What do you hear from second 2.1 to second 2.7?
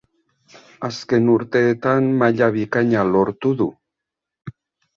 maila